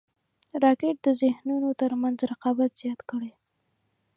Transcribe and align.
راکټ 0.63 0.95
د 1.05 1.07
ذهنونو 1.21 1.69
تر 1.81 1.91
منځ 2.01 2.17
رقابت 2.31 2.71
زیات 2.81 2.99
کړی 3.09 3.31